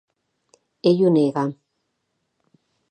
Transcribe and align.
Ell 0.91 1.03
ho 1.03 1.11
nega. 1.19 1.45